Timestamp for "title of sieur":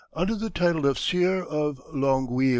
0.49-1.43